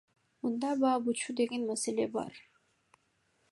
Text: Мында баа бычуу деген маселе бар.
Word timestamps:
Мында 0.45 0.71
баа 0.83 1.01
бычуу 1.09 1.35
деген 1.41 1.69
маселе 1.69 2.07
бар. 2.19 2.43